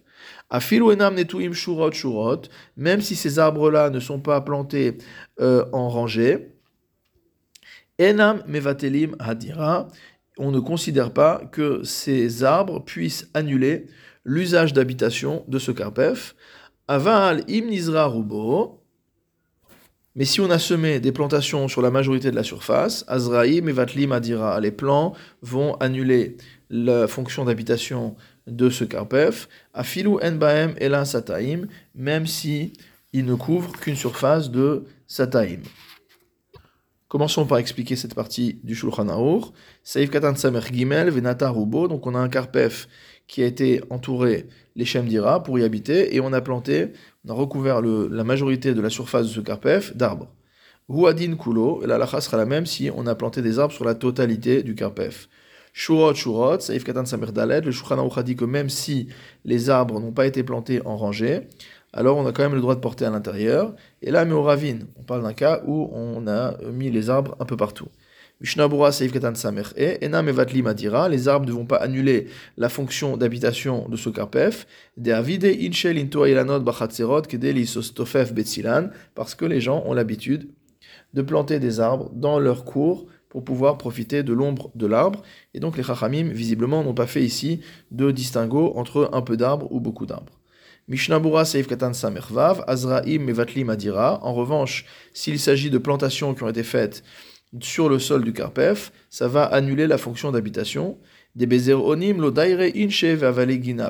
shurot 1.53 1.91
shurot, 1.91 2.41
même 2.77 3.01
si 3.01 3.15
ces 3.15 3.39
arbres-là 3.39 3.89
ne 3.89 3.99
sont 3.99 4.19
pas 4.19 4.41
plantés 4.41 4.97
euh, 5.39 5.65
en 5.71 5.89
rangée, 5.89 6.49
enam 7.99 8.43
mevatelim 8.47 9.15
hadira, 9.19 9.87
on 10.37 10.51
ne 10.51 10.59
considère 10.59 11.13
pas 11.13 11.41
que 11.51 11.83
ces 11.83 12.43
arbres 12.43 12.83
puissent 12.83 13.29
annuler 13.33 13.87
l'usage 14.23 14.73
d'habitation 14.73 15.43
de 15.47 15.59
ce 15.59 15.71
carpef. 15.71 16.35
Aval 16.87 17.43
imnizra 17.47 18.07
rubo, 18.07 18.81
mais 20.15 20.25
si 20.25 20.41
on 20.41 20.49
a 20.49 20.59
semé 20.59 20.99
des 20.99 21.13
plantations 21.13 21.69
sur 21.69 21.81
la 21.81 21.89
majorité 21.89 22.31
de 22.31 22.35
la 22.35 22.43
surface, 22.43 23.05
Azraïm 23.07 23.69
et 23.69 23.71
Vatlim 23.71 24.11
Adira, 24.11 24.59
les 24.59 24.71
plants 24.71 25.13
vont 25.41 25.75
annuler 25.75 26.35
la 26.69 27.07
fonction 27.07 27.45
d'habitation 27.45 28.15
de 28.55 28.69
ce 28.69 28.83
karpef, 28.83 29.47
afilu 29.73 30.17
en 30.21 30.33
baem 30.33 30.75
elan 30.77 31.05
sataim, 31.05 31.67
même 31.95 32.27
si 32.27 32.73
il 33.13 33.25
ne 33.25 33.35
couvre 33.35 33.71
qu'une 33.71 33.95
surface 33.95 34.51
de 34.51 34.85
sataim. 35.07 35.61
Commençons 37.07 37.45
par 37.45 37.57
expliquer 37.57 37.97
cette 37.97 38.15
partie 38.15 38.61
du 38.63 38.73
Shulchan 38.73 39.09
Aruch. 39.09 39.51
Saif 39.83 40.09
katan 40.09 40.35
samer 40.35 40.61
gimel 40.71 41.11
donc 41.11 42.07
on 42.07 42.15
a 42.15 42.19
un 42.19 42.29
karpef 42.29 42.87
qui 43.27 43.43
a 43.43 43.45
été 43.45 43.81
entouré 43.89 44.47
les 44.75 44.85
d'Ira 44.85 45.43
pour 45.43 45.59
y 45.59 45.63
habiter, 45.63 46.15
et 46.15 46.21
on 46.21 46.31
a 46.31 46.39
planté, 46.41 46.93
on 47.25 47.31
a 47.31 47.33
recouvert 47.33 47.81
la 47.81 48.23
majorité 48.23 48.73
de 48.73 48.81
la 48.81 48.89
surface 48.89 49.27
de 49.27 49.31
ce 49.31 49.41
karpef 49.41 49.95
d'arbres. 49.95 50.33
Huadin 50.87 51.35
kulo, 51.35 51.81
et 51.83 51.87
la 51.87 51.97
lacha 51.97 52.21
sera 52.21 52.37
la 52.37 52.45
même 52.45 52.65
si 52.65 52.89
on 52.95 53.05
a 53.07 53.15
planté 53.15 53.41
des 53.41 53.59
arbres 53.59 53.73
sur 53.73 53.85
la 53.85 53.95
totalité 53.95 54.63
du 54.63 54.75
karpef. 54.75 55.27
Shurot, 55.73 56.13
Shurot, 56.13 56.59
Saïf 56.59 56.83
Katan 56.83 57.05
Samer 57.05 57.31
Dalet, 57.31 57.61
le 57.61 57.71
Shulchan 57.71 58.07
a 58.07 58.23
dit 58.23 58.35
que 58.35 58.45
même 58.45 58.69
si 58.69 59.07
les 59.45 59.69
arbres 59.69 59.99
n'ont 59.99 60.11
pas 60.11 60.25
été 60.25 60.43
plantés 60.43 60.81
en 60.85 60.97
rangée, 60.97 61.47
alors 61.93 62.17
on 62.17 62.25
a 62.25 62.31
quand 62.31 62.43
même 62.43 62.55
le 62.55 62.61
droit 62.61 62.75
de 62.75 62.79
porter 62.79 63.05
à 63.05 63.09
l'intérieur. 63.09 63.73
Et 64.01 64.11
là, 64.11 64.25
mais 64.25 64.33
on 64.33 65.03
parle 65.03 65.23
d'un 65.23 65.33
cas 65.33 65.61
où 65.65 65.89
on 65.93 66.27
a 66.27 66.57
mis 66.71 66.89
les 66.89 67.09
arbres 67.09 67.35
un 67.39 67.45
peu 67.45 67.57
partout. 67.57 67.87
Mishnabura 68.41 68.91
Saïf 68.91 69.11
Katan 69.11 69.35
Samer 69.35 69.63
et 69.77 70.03
Enam 70.03 70.27
Evatli 70.27 70.63
Madira, 70.63 71.07
les 71.09 71.27
arbres 71.27 71.45
ne 71.45 71.51
vont 71.51 71.65
pas 71.65 71.75
annuler 71.75 72.27
la 72.57 72.69
fonction 72.69 73.15
d'habitation 73.15 73.87
de 73.87 73.95
ce 73.95 74.09
karpef. 74.09 74.65
De 74.97 75.67
Inchel 75.67 75.99
Into 75.99 76.25
Ilanot 76.25 76.61
Bachatzerot 76.61 77.21
Kedeli 77.21 77.67
Sostofef 77.67 78.33
Betzilan, 78.33 78.89
parce 79.13 79.35
que 79.35 79.45
les 79.45 79.61
gens 79.61 79.83
ont 79.85 79.93
l'habitude 79.93 80.49
de 81.13 81.21
planter 81.21 81.59
des 81.59 81.79
arbres 81.79 82.09
dans 82.13 82.39
leur 82.39 82.65
cours 82.65 83.05
pour 83.31 83.43
pouvoir 83.45 83.77
profiter 83.77 84.23
de 84.23 84.33
l'ombre 84.33 84.69
de 84.75 84.85
l'arbre. 84.85 85.23
Et 85.53 85.59
donc 85.59 85.77
les 85.77 85.83
Chachamim, 85.83 86.29
visiblement, 86.31 86.83
n'ont 86.83 86.93
pas 86.93 87.07
fait 87.07 87.23
ici 87.23 87.61
de 87.89 88.11
distinguo 88.11 88.73
entre 88.75 89.09
un 89.13 89.21
peu 89.21 89.37
d'arbre 89.37 89.71
ou 89.71 89.79
beaucoup 89.79 90.05
d'arbres. 90.05 90.33
Mishnabura 90.89 91.45
Seif 91.45 91.67
Katan 91.67 91.93
Samervav, 91.93 92.65
Azraim 92.67 93.19
Mevatli 93.19 93.63
Madira. 93.63 94.19
En 94.23 94.33
revanche, 94.33 94.85
s'il 95.13 95.39
s'agit 95.39 95.69
de 95.69 95.77
plantations 95.77 96.33
qui 96.33 96.43
ont 96.43 96.49
été 96.49 96.63
faites 96.63 97.03
sur 97.59 97.89
le 97.89 97.99
sol 97.99 98.23
du 98.23 98.33
Karpef, 98.33 98.91
ça 99.09 99.27
va 99.27 99.43
annuler 99.43 99.87
la 99.87 99.97
fonction 99.97 100.31
d'habitation. 100.31 100.97
Des 101.33 101.71
onim 101.71 102.19
lo 102.19 102.29
daire 102.29 102.71
inche 102.75 103.05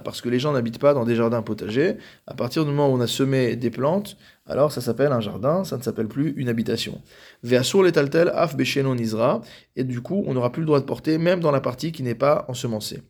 parce 0.03 0.22
que 0.22 0.30
les 0.30 0.38
gens 0.38 0.53
n'habitent 0.53 0.77
pas 0.77 0.94
dans 0.94 1.06
des 1.06 1.15
jardins 1.15 1.41
potagers. 1.41 1.98
À 2.27 2.36
partir 2.36 2.65
du 2.65 2.70
moment 2.70 2.89
où 2.89 2.98
on 2.98 3.01
a 3.01 3.08
semé 3.08 3.56
des 3.56 3.72
plantes, 3.72 4.15
alors 4.46 4.72
ça 4.72 4.80
s'appelle 4.80 5.12
un 5.12 5.22
jardin, 5.22 5.63
ça 5.63 5.77
ne 5.77 5.82
s'appelle 5.82 6.08
plus 6.08 6.34
une 6.38 6.50
habitation. 6.50 7.01
Ve'asur 7.44 7.82
letaltel 7.82 8.30
af 8.30 8.56
beshenon 8.56 8.96
isra, 8.96 9.41
et 9.75 9.84
du 9.84 10.01
coup 10.01 10.24
on 10.27 10.36
n'aura 10.36 10.51
plus 10.51 10.62
le 10.62 10.68
droit 10.68 10.80
de 10.80 10.86
porter, 10.86 11.18
même 11.18 11.39
dans 11.39 11.51
la 11.51 11.62
partie 11.62 11.91
qui 11.91 12.03
n'est 12.03 12.13
pas 12.13 12.46
ensemencée. 12.48 13.01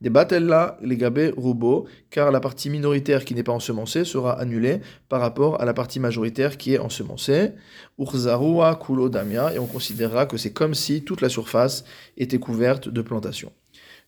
Des 0.00 0.10
batella 0.10 0.76
les 0.82 0.96
gabé 0.96 1.32
rubo, 1.36 1.86
car 2.10 2.30
la 2.30 2.40
partie 2.40 2.68
minoritaire 2.68 3.24
qui 3.24 3.34
n'est 3.34 3.42
pas 3.42 3.52
ensemencée 3.52 4.04
sera 4.04 4.38
annulée 4.38 4.80
par 5.08 5.20
rapport 5.20 5.60
à 5.60 5.64
la 5.64 5.72
partie 5.72 6.00
majoritaire 6.00 6.58
qui 6.58 6.74
est 6.74 6.78
ensemencée. 6.78 7.52
Urzarua 7.98 8.78
kulo 8.84 9.08
damia, 9.08 9.54
et 9.54 9.58
on 9.58 9.66
considérera 9.66 10.26
que 10.26 10.36
c'est 10.36 10.52
comme 10.52 10.74
si 10.74 11.02
toute 11.04 11.20
la 11.20 11.28
surface 11.28 11.84
était 12.16 12.38
couverte 12.38 12.88
de 12.88 13.02
plantation. 13.02 13.52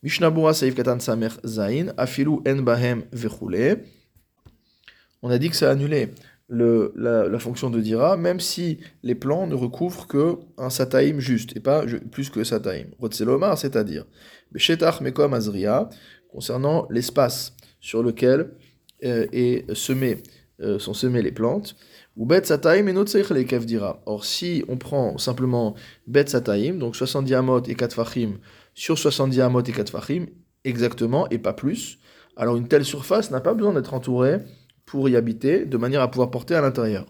Mishnabura 0.02 0.54
saif 0.54 0.74
katan 0.74 1.00
samer 1.00 1.30
zain, 1.44 1.92
afilu 1.96 2.38
en 2.46 2.62
bahem. 2.62 3.02
On 5.22 5.30
a 5.30 5.38
dit 5.38 5.50
que 5.50 5.56
ça 5.56 5.70
annulé 5.70 6.10
la, 6.48 7.38
fonction 7.38 7.70
de 7.70 7.80
dira, 7.80 8.16
même 8.16 8.40
si 8.40 8.78
les 9.02 9.14
plants 9.14 9.46
ne 9.46 9.54
recouvrent 9.54 10.06
que 10.06 10.36
un 10.58 10.70
sataim 10.70 11.18
juste, 11.18 11.56
et 11.56 11.60
pas 11.60 11.84
plus 12.12 12.30
que 12.30 12.44
sataim. 12.44 12.86
Rotzelomar, 12.98 13.58
c'est-à-dire, 13.58 14.04
Beshetach 14.52 15.00
mekom 15.00 15.34
azria, 15.34 15.88
concernant 16.30 16.86
l'espace 16.90 17.54
sur 17.80 18.02
lequel 18.02 18.50
euh, 19.04 19.26
euh, 19.34 20.78
sont 20.78 20.94
semées 20.94 21.22
les 21.22 21.32
plantes, 21.32 21.76
ou 22.16 22.24
bet 22.24 22.44
sataim 22.44 22.86
et 22.86 22.92
notre 22.92 23.34
les 23.34 23.44
dira. 23.44 24.02
Or, 24.06 24.24
si 24.24 24.64
on 24.68 24.76
prend 24.76 25.18
simplement 25.18 25.74
bet 26.06 26.28
sataim, 26.28 26.74
donc 26.74 26.96
70 26.96 27.34
amot 27.34 27.62
et 27.68 27.74
4 27.74 27.92
fachim, 27.92 28.38
sur 28.74 28.98
70 28.98 29.40
amot 29.40 29.62
et 29.62 29.72
4 29.72 29.90
fachim, 29.90 30.26
exactement, 30.64 31.28
et 31.28 31.38
pas 31.38 31.52
plus, 31.52 31.98
alors 32.36 32.56
une 32.56 32.68
telle 32.68 32.84
surface 32.84 33.30
n'a 33.30 33.40
pas 33.40 33.54
besoin 33.54 33.74
d'être 33.74 33.94
entourée 33.94 34.38
pour 34.86 35.08
y 35.08 35.16
habiter, 35.16 35.64
de 35.64 35.76
manière 35.76 36.00
à 36.00 36.10
pouvoir 36.10 36.30
porter 36.30 36.54
à 36.54 36.60
l'intérieur. 36.60 37.06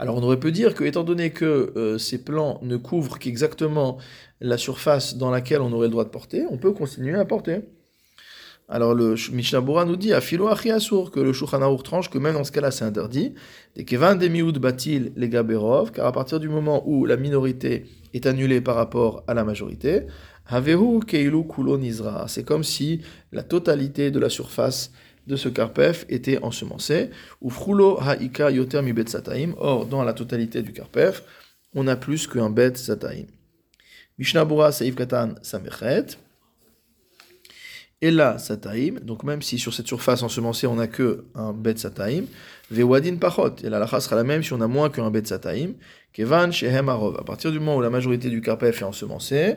Alors 0.00 0.16
on 0.16 0.22
aurait 0.22 0.40
pu 0.40 0.50
dire 0.50 0.74
que, 0.74 0.82
étant 0.82 1.04
donné 1.04 1.28
que 1.28 1.74
euh, 1.76 1.98
ces 1.98 2.24
plants 2.24 2.58
ne 2.62 2.78
couvrent 2.78 3.18
qu'exactement 3.18 3.98
la 4.40 4.56
surface 4.56 5.18
dans 5.18 5.30
laquelle 5.30 5.60
on 5.60 5.70
aurait 5.74 5.88
le 5.88 5.90
droit 5.90 6.04
de 6.04 6.08
porter, 6.08 6.44
on 6.50 6.56
peut 6.56 6.72
continuer 6.72 7.18
à 7.18 7.26
porter. 7.26 7.60
Alors 8.66 8.94
le 8.94 9.14
Mishnah 9.30 9.60
nous 9.60 9.96
dit 9.96 10.14
à 10.14 10.22
Philo 10.22 10.48
que 11.12 11.20
le 11.20 11.34
Shulchan 11.34 11.76
tranche 11.76 12.08
que 12.08 12.16
même 12.16 12.32
dans 12.32 12.44
ce 12.44 12.52
cas-là 12.52 12.70
c'est 12.70 12.86
interdit. 12.86 13.34
Des 13.76 13.84
Kevan 13.84 14.16
Demiud 14.16 14.58
Batil 14.58 15.12
les 15.16 15.28
Gaberov, 15.28 15.92
car 15.92 16.06
à 16.06 16.12
partir 16.12 16.40
du 16.40 16.48
moment 16.48 16.82
où 16.86 17.04
la 17.04 17.18
minorité 17.18 17.84
est 18.14 18.24
annulée 18.24 18.62
par 18.62 18.76
rapport 18.76 19.22
à 19.28 19.34
la 19.34 19.44
majorité, 19.44 20.06
Havehu 20.46 21.00
Keilu 21.00 21.46
Kulon 21.46 21.78
C'est 22.26 22.44
comme 22.44 22.64
si 22.64 23.02
la 23.32 23.42
totalité 23.42 24.10
de 24.10 24.18
la 24.18 24.30
surface 24.30 24.92
de 25.26 25.36
ce 25.36 25.48
karpef 25.48 26.04
était 26.08 26.42
ensemencé. 26.42 27.10
Ou 27.40 27.50
frulo 27.50 28.00
haika 28.00 28.50
yoter 28.50 28.82
mi 28.82 28.92
bet. 28.92 29.06
Or, 29.58 29.86
dans 29.86 30.02
la 30.02 30.12
totalité 30.12 30.62
du 30.62 30.72
karpef, 30.72 31.22
on 31.74 31.86
a 31.86 31.96
plus 31.96 32.26
qu'un 32.26 32.50
bet 32.50 32.76
sataim. 32.76 33.26
Mishnabura 34.18 34.72
saif 34.72 34.94
katan 34.96 35.34
samechet. 35.42 36.18
Et 38.02 38.10
là, 38.10 38.38
sataim, 38.38 39.00
donc 39.02 39.24
même 39.24 39.42
si 39.42 39.58
sur 39.58 39.74
cette 39.74 39.86
surface 39.86 40.22
ensemencée 40.22 40.66
on 40.66 40.76
n'a 40.76 40.86
que 40.86 41.26
un 41.34 41.52
bet 41.52 41.76
sataim, 41.76 42.24
vewadin 42.70 43.16
pachot, 43.16 43.56
et 43.62 43.68
la 43.68 43.78
lacha 43.78 44.00
sera 44.00 44.16
la 44.16 44.24
même 44.24 44.42
si 44.42 44.54
on 44.54 44.60
a 44.62 44.66
moins 44.66 44.88
qu'un 44.88 45.10
bet 45.10 45.26
sataim, 45.26 45.74
kevan 46.12 46.50
shehem 46.50 46.88
arov. 46.88 47.18
À 47.18 47.24
partir 47.24 47.52
du 47.52 47.58
moment 47.58 47.76
où 47.76 47.82
la 47.82 47.90
majorité 47.90 48.30
du 48.30 48.40
karpef 48.40 48.80
est 48.80 48.84
ensemencée, 48.84 49.56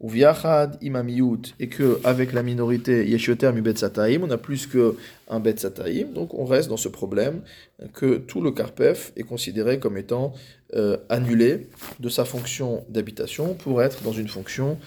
ou 0.00 0.08
viachad 0.08 0.78
imamiyut, 0.82 1.54
et 1.60 1.68
que 1.68 2.00
avec 2.04 2.32
la 2.32 2.42
minorité 2.42 3.08
yeshioter 3.08 3.52
mi 3.52 3.60
bet 3.60 3.76
sataim, 3.76 4.22
on 4.22 4.30
a 4.30 4.38
plus 4.38 4.66
qu'un 4.66 5.40
bet 5.40 5.56
sataim, 5.58 6.06
donc 6.12 6.34
on 6.34 6.44
reste 6.44 6.68
dans 6.68 6.76
ce 6.76 6.88
problème 6.88 7.42
que 7.92 8.16
tout 8.16 8.40
le 8.40 8.50
karpef 8.50 9.12
est 9.16 9.22
considéré 9.22 9.78
comme 9.78 9.96
étant 9.96 10.34
euh, 10.74 10.96
annulé 11.08 11.68
de 12.00 12.08
sa 12.08 12.24
fonction 12.24 12.84
d'habitation 12.88 13.54
pour 13.54 13.82
être 13.82 14.02
dans 14.02 14.12
une 14.12 14.28
fonction 14.28 14.78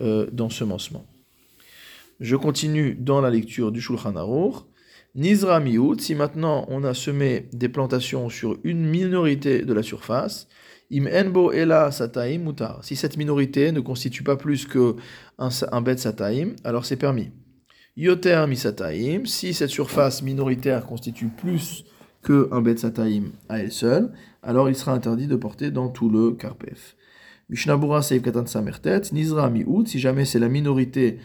euh, 0.00 0.26
d'ensemencement. 0.32 1.06
Je 2.20 2.36
continue 2.36 2.94
dans 2.94 3.20
la 3.20 3.30
lecture 3.30 3.70
du 3.70 3.80
Shulchan 3.80 4.16
Aruch. 4.16 4.64
Nizra 5.14 5.60
miut, 5.60 6.00
si 6.00 6.14
maintenant 6.14 6.66
on 6.68 6.82
a 6.82 6.94
semé 6.94 7.48
des 7.52 7.68
plantations 7.68 8.28
sur 8.28 8.58
une 8.64 8.84
minorité 8.84 9.62
de 9.62 9.72
la 9.72 9.82
surface, 9.82 10.48
im 10.90 11.06
enbo 11.06 11.52
ela 11.52 11.90
sataim 11.90 12.44
mutar. 12.44 12.80
Si 12.82 12.96
cette 12.96 13.16
minorité 13.16 13.72
ne 13.72 13.80
constitue 13.80 14.22
pas 14.22 14.36
plus 14.36 14.66
que 14.66 14.96
un, 15.38 15.80
bet 15.80 15.96
sataim, 15.96 16.54
alors 16.64 16.84
c'est 16.84 16.96
permis. 16.96 17.30
Yoter 17.96 18.44
mi 18.48 18.56
sataim, 18.56 19.24
si 19.26 19.54
cette 19.54 19.70
surface 19.70 20.22
minoritaire 20.22 20.86
constitue 20.86 21.28
plus 21.28 21.84
que 22.22 22.48
un 22.52 22.60
bet 22.60 22.76
sataim 22.76 23.32
à 23.48 23.58
elle 23.58 23.72
seule, 23.72 24.12
alors 24.42 24.68
il 24.68 24.76
sera 24.76 24.92
interdit 24.92 25.26
de 25.26 25.36
porter 25.36 25.70
dans 25.70 25.88
tout 25.88 26.08
le 26.08 26.32
karpef. 26.32 26.96
Mishnabura 27.48 28.02
seif 28.02 28.22
samertet, 28.46 29.02
nizra 29.12 29.50
miut, 29.50 29.86
si 29.86 29.98
jamais 29.98 30.24
c'est 30.24 30.38
la 30.38 30.48
minorité 30.48 31.18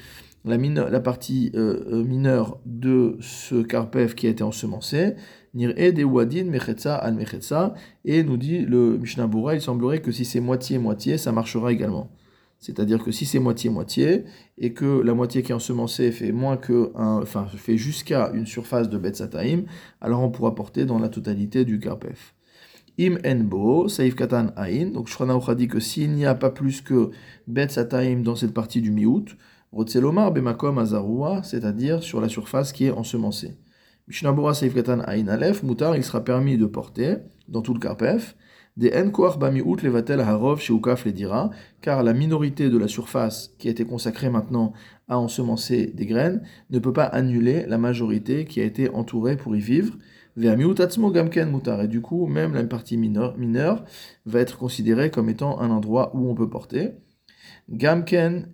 la, 0.46 0.58
la 0.58 1.00
partie 1.00 1.52
euh, 1.56 1.84
euh, 1.92 2.04
mineure 2.04 2.60
de 2.66 3.18
ce 3.22 3.62
carpef 3.62 4.16
qui 4.16 4.28
a 4.28 4.30
été 4.30 4.44
ensemencé, 4.44 5.16
de 5.54 6.04
wadin 6.04 6.46
mechetza 6.46 6.96
al 6.96 7.16
mechetza, 7.16 7.74
et 8.06 8.24
nous 8.24 8.38
dit 8.38 8.60
le 8.60 8.98
Mishnah 8.98 9.28
Bura, 9.28 9.56
il 9.56 9.62
semblerait 9.62 10.02
que 10.02 10.12
si 10.12 10.26
c'est 10.26 10.40
moitié-moitié, 10.40 11.18
ça 11.18 11.32
marchera 11.32 11.72
également. 11.72 12.10
C'est-à-dire 12.60 13.02
que 13.04 13.12
si 13.12 13.26
c'est 13.26 13.40
moitié-moitié, 13.40 14.26
et 14.58 14.74
que 14.74 15.02
la 15.02 15.14
moitié 15.14 15.44
qui 15.44 15.52
est 15.52 15.56
ensemencée 15.56 16.12
fait 16.12 16.32
moins 16.32 16.58
que 16.58 16.92
un, 16.96 17.20
enfin, 17.22 17.46
fait 17.48 17.78
jusqu'à 17.78 18.32
une 18.34 18.46
surface 18.46 18.90
de 18.90 18.98
Bet 18.98 19.14
Sataim, 19.14 19.64
alors 20.02 20.22
on 20.22 20.30
pourra 20.30 20.56
porter 20.56 20.86
dans 20.86 21.00
la 21.00 21.10
totalité 21.10 21.64
du 21.64 21.80
carpef. 21.80 22.36
Im 23.00 23.18
enbo, 23.26 23.88
saif 23.88 24.14
katan 24.14 24.48
ain, 24.58 24.88
donc 24.88 25.08
Shrana 25.08 25.40
dit 25.56 25.70
que 25.70 25.80
s'il 25.80 26.12
n'y 26.12 26.26
a 26.26 26.36
pas 26.36 26.50
plus 26.50 26.82
que 26.82 27.12
Bet 27.48 27.70
Sataim 27.70 28.24
dans 28.24 28.36
cette 28.36 28.54
partie 28.54 28.82
du 28.82 28.92
miout, 28.92 29.26
Rotzelomar 29.72 30.32
bemakom 30.32 30.80
azarua, 30.80 31.44
c'est-à-dire 31.44 32.02
sur 32.02 32.22
la 32.22 32.30
surface 32.30 32.74
qui 32.74 32.86
est 32.86 32.92
ensemencée. 32.92 33.56
Mishnabura 34.08 34.56
seifkatan 34.56 35.02
ain 35.08 35.28
alef, 35.28 35.62
mutar, 35.62 35.96
il 35.96 36.04
sera 36.04 36.24
permis 36.24 36.58
de 36.58 36.66
porter, 36.66 37.18
dans 37.48 37.62
tout 37.62 37.76
le 37.76 37.80
karpef, 37.80 38.36
des 38.78 38.92
enkoar 38.96 39.38
bamiut 39.38 39.84
levatel 39.84 40.22
harov 40.22 40.60
sheukaf 40.60 41.06
les 41.06 41.12
dira, 41.12 41.52
car 41.82 42.02
la 42.02 42.14
minorité 42.14 42.72
de 42.72 42.78
la 42.80 42.88
surface 42.88 43.54
qui 43.60 43.68
a 43.68 43.72
été 43.72 43.86
consacrée 43.86 44.30
maintenant 44.30 44.74
à 45.08 45.20
ensemencer 45.20 45.88
des 45.94 46.08
graines 46.08 46.42
ne 46.72 46.80
peut 46.80 46.94
pas 46.94 47.04
annuler 47.04 47.66
la 47.68 47.78
majorité 47.78 48.46
qui 48.46 48.62
a 48.62 48.64
été 48.64 48.90
entourée 48.90 49.38
pour 49.38 49.56
y 49.56 49.60
vivre. 49.60 49.98
et 50.38 51.88
du 51.88 52.02
coup, 52.02 52.26
même 52.26 52.54
la 52.54 52.64
partie 52.64 52.98
mineure 52.98 53.84
va 54.26 54.40
être 54.40 54.58
considérée 54.58 55.12
comme 55.12 55.30
étant 55.30 55.60
un 55.60 55.70
endroit 55.70 56.16
où 56.16 56.28
on 56.28 56.34
peut 56.34 56.50
porter. 56.50 56.94
Gamken 57.72 58.48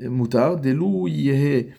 mutar, 0.00 0.60
delu 0.60 1.08
yehe 1.08 1.74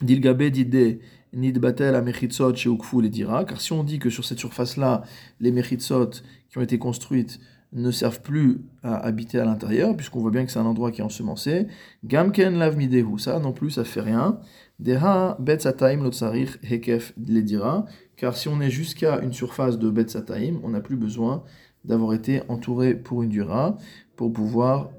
dilgabe 0.00 0.50
dide 0.50 1.00
nidbatel 1.32 1.94
a 1.94 2.00
mechitzot 2.00 2.56
sheukfu 2.56 3.02
le 3.02 3.10
dira, 3.10 3.44
car 3.44 3.60
si 3.60 3.72
on 3.72 3.84
dit 3.84 3.98
que 3.98 4.08
sur 4.08 4.24
cette 4.24 4.38
surface-là, 4.38 5.02
les 5.40 5.52
mechitzot 5.52 6.22
qui 6.48 6.58
ont 6.58 6.62
été 6.62 6.78
construites 6.78 7.38
ne 7.72 7.90
servent 7.90 8.22
plus 8.22 8.60
à 8.82 8.96
habiter 8.96 9.38
à 9.38 9.44
l'intérieur, 9.44 9.94
puisqu'on 9.94 10.20
voit 10.20 10.30
bien 10.30 10.46
que 10.46 10.52
c'est 10.52 10.58
un 10.58 10.64
endroit 10.64 10.92
qui 10.92 11.02
est 11.02 11.04
ensemencé, 11.04 11.66
gamken 12.04 12.56
lav 12.56 12.76
midehu, 12.76 13.18
ça 13.18 13.38
non 13.38 13.52
plus, 13.52 13.72
ça 13.72 13.84
fait 13.84 14.00
rien. 14.00 14.40
Deha 14.78 15.36
bet 15.40 15.58
sataim 15.58 16.02
lotsarich 16.02 16.58
hekef 16.62 17.12
le 17.18 17.42
dira, 17.42 17.84
car 18.16 18.36
si 18.36 18.48
on 18.48 18.60
est 18.62 18.70
jusqu'à 18.70 19.20
une 19.20 19.32
surface 19.32 19.78
de 19.78 19.90
bet 19.90 20.08
sataim, 20.08 20.60
on 20.62 20.70
n'a 20.70 20.80
plus 20.80 20.96
besoin 20.96 21.44
d'avoir 21.86 22.12
été 22.12 22.42
entouré 22.48 22.94
pour 22.94 23.22
une 23.22 23.30
dura 23.30 23.76
pour 24.16 24.32
pouvoir 24.32 24.90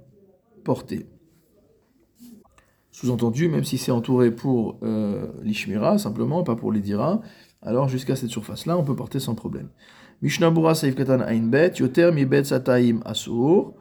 porter. 0.64 1.08
Sous-entendu, 2.92 3.48
même 3.48 3.64
si 3.64 3.78
c'est 3.78 3.92
entouré 3.92 4.32
pour 4.32 4.80
euh, 4.82 5.28
l'ishmira, 5.44 6.00
simplement, 6.00 6.44
pas 6.44 6.56
pour 6.56 6.72
les 6.72 6.80
dira, 6.80 7.22
alors 7.62 7.88
jusqu'à 7.90 8.16
cette 8.16 8.32
surface-là, 8.32 8.76
on 8.76 8.84
peut 8.84 8.96
porter 8.96 9.20
sans 9.20 9.36
problème. 9.36 9.70
Mishnabura 10.24 10.74
saif 10.74 10.96
katan 10.96 11.20
bet, 11.44 11.74
yoter 11.78 12.10
bet 12.26 12.44
sataim 12.46 13.02
asur. 13.06 13.76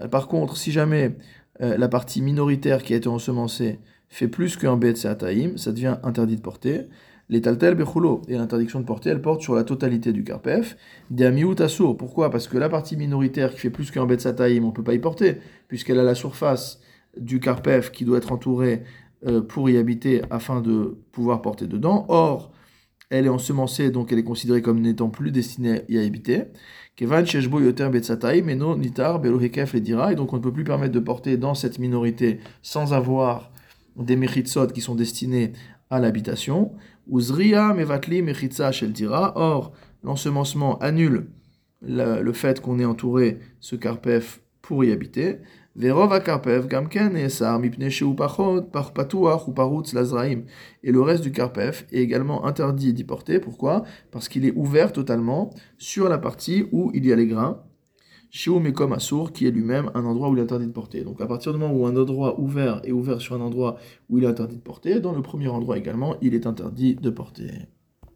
Euh, 0.00 0.08
par 0.08 0.28
contre, 0.28 0.56
si 0.56 0.72
jamais 0.72 1.18
euh, 1.60 1.76
la 1.76 1.88
partie 1.88 2.22
minoritaire 2.22 2.82
qui 2.82 2.94
a 2.94 2.96
été 2.96 3.08
ensemencée 3.08 3.80
fait 4.08 4.28
plus 4.28 4.56
qu'un 4.56 4.78
bet 4.78 4.94
sataim, 4.94 5.56
ça 5.56 5.72
devient 5.72 5.98
interdit 6.02 6.36
de 6.36 6.40
porter. 6.40 6.88
Les 7.28 7.40
taltel 7.40 7.74
bechulo. 7.74 8.22
Et 8.28 8.34
l'interdiction 8.34 8.80
de 8.80 8.84
porter, 8.84 9.10
elle 9.10 9.22
porte 9.22 9.42
sur 9.42 9.54
la 9.54 9.64
totalité 9.64 10.12
du 10.12 10.24
karpef. 10.24 10.76
Diamiut 11.10 11.60
asur. 11.60 11.96
Pourquoi? 11.96 12.30
Parce 12.30 12.48
que 12.48 12.58
la 12.58 12.68
partie 12.68 12.96
minoritaire 12.96 13.52
qui 13.52 13.60
fait 13.60 13.70
plus 13.70 13.90
qu'un 13.90 14.06
bet 14.06 14.18
sataim, 14.18 14.62
on 14.62 14.68
ne 14.68 14.72
peut 14.72 14.84
pas 14.84 14.94
y 14.94 14.98
porter, 14.98 15.38
puisqu'elle 15.68 15.98
a 15.98 16.04
la 16.04 16.14
surface 16.14 16.80
du 17.16 17.40
karpef 17.40 17.90
qui 17.90 18.04
doit 18.04 18.18
être 18.18 18.32
entourée 18.32 18.82
euh, 19.26 19.40
pour 19.40 19.70
y 19.70 19.76
habiter 19.76 20.22
afin 20.30 20.60
de 20.60 20.98
pouvoir 21.12 21.40
porter 21.40 21.66
dedans. 21.66 22.04
Or, 22.08 22.52
elle 23.10 23.26
est 23.26 23.30
ensemencée, 23.30 23.90
donc 23.90 24.12
elle 24.12 24.18
est 24.18 24.24
considérée 24.24 24.60
comme 24.60 24.80
n'étant 24.80 25.08
plus 25.08 25.30
destinée 25.30 25.80
à 25.80 25.82
y 25.88 26.04
habiter. 26.04 26.44
Kevan 26.96 27.24
sheshbo 27.24 27.60
yoter 27.60 27.88
mais 28.44 28.54
non 28.54 28.76
nitar 28.76 29.20
belohekef 29.20 29.74
et 29.74 29.80
dira, 29.80 30.12
et 30.12 30.14
donc 30.14 30.32
on 30.32 30.36
ne 30.36 30.42
peut 30.42 30.52
plus 30.52 30.64
permettre 30.64 30.92
de 30.92 31.00
porter 31.00 31.36
dans 31.36 31.54
cette 31.54 31.78
minorité 31.78 32.40
sans 32.62 32.92
avoir 32.92 33.50
des 33.96 34.16
mechitsot 34.16 34.68
qui 34.68 34.80
sont 34.80 34.94
destinés 34.94 35.52
à 35.90 36.00
l'habitation. 36.00 36.72
Uzriya 37.06 37.74
mevatli 37.74 38.22
mechitza 38.22 38.72
shel 38.72 38.92
dira. 38.92 39.32
Or, 39.36 39.72
l'ensemencement 40.02 40.78
annule 40.78 41.26
le, 41.82 42.32
fait 42.32 42.60
qu'on 42.60 42.78
ait 42.78 42.84
entouré 42.84 43.38
ce 43.60 43.76
carpef 43.76 44.40
pour 44.62 44.84
y 44.84 44.92
habiter. 44.92 45.38
Verov 45.76 46.12
akarpev 46.12 46.68
gamken 46.68 47.16
et 47.16 47.28
sar 47.28 47.58
mipne 47.58 47.88
ou 48.02 48.14
par 48.14 48.92
patouach 48.94 49.48
ou 49.48 49.52
parutz 49.52 49.92
lazraim. 49.92 50.42
Et 50.84 50.92
le 50.92 51.00
reste 51.00 51.24
du 51.24 51.32
karpef 51.32 51.84
est 51.90 52.00
également 52.00 52.46
interdit 52.46 52.92
d'y 52.92 53.04
porter. 53.04 53.40
Pourquoi? 53.40 53.82
Parce 54.12 54.28
qu'il 54.28 54.46
est 54.46 54.52
ouvert 54.54 54.92
totalement 54.92 55.50
sur 55.76 56.08
la 56.08 56.18
partie 56.18 56.66
où 56.70 56.92
il 56.94 57.04
y 57.04 57.12
a 57.12 57.16
les 57.16 57.26
grains. 57.26 57.60
Shiu 58.36 58.58
mekom 58.58 58.92
asur, 58.92 59.32
qui 59.32 59.46
est 59.46 59.52
lui-même 59.52 59.92
un 59.94 60.04
endroit 60.04 60.28
où 60.28 60.34
il 60.34 60.40
est 60.40 60.42
interdit 60.42 60.66
de 60.66 60.72
porter. 60.72 61.04
Donc 61.04 61.20
à 61.20 61.26
partir 61.26 61.52
du 61.52 61.58
moment 61.60 61.72
où 61.72 61.86
un 61.86 61.96
endroit 61.96 62.40
ouvert 62.40 62.80
est 62.82 62.90
ouvert 62.90 63.20
sur 63.20 63.36
un 63.36 63.40
endroit 63.40 63.76
où 64.10 64.18
il 64.18 64.24
est 64.24 64.26
interdit 64.26 64.56
de 64.56 64.60
porter, 64.60 64.98
dans 64.98 65.12
le 65.12 65.22
premier 65.22 65.46
endroit 65.46 65.78
également, 65.78 66.16
il 66.20 66.34
est 66.34 66.44
interdit 66.44 66.96
de 66.96 67.10
porter. 67.10 67.52